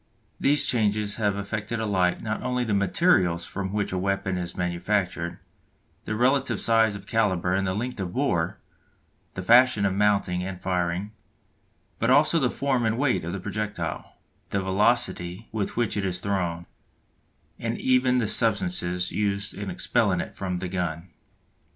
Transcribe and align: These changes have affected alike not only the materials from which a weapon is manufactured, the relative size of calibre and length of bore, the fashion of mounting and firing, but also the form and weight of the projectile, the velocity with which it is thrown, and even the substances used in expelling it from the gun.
These 0.39 0.65
changes 0.65 1.17
have 1.17 1.35
affected 1.35 1.79
alike 1.79 2.23
not 2.23 2.41
only 2.41 2.63
the 2.63 2.73
materials 2.73 3.45
from 3.45 3.71
which 3.71 3.91
a 3.91 3.99
weapon 3.99 4.35
is 4.35 4.57
manufactured, 4.57 5.37
the 6.05 6.15
relative 6.15 6.59
size 6.59 6.95
of 6.95 7.05
calibre 7.05 7.55
and 7.55 7.67
length 7.77 7.99
of 7.99 8.11
bore, 8.11 8.57
the 9.35 9.43
fashion 9.43 9.85
of 9.85 9.93
mounting 9.93 10.41
and 10.43 10.59
firing, 10.59 11.11
but 11.99 12.09
also 12.09 12.39
the 12.39 12.49
form 12.49 12.83
and 12.83 12.97
weight 12.97 13.23
of 13.23 13.31
the 13.31 13.39
projectile, 13.39 14.15
the 14.49 14.63
velocity 14.63 15.47
with 15.51 15.77
which 15.77 15.95
it 15.95 16.03
is 16.03 16.19
thrown, 16.19 16.65
and 17.59 17.77
even 17.77 18.17
the 18.17 18.27
substances 18.27 19.11
used 19.11 19.53
in 19.53 19.69
expelling 19.69 20.19
it 20.19 20.35
from 20.35 20.57
the 20.57 20.67
gun. 20.67 21.11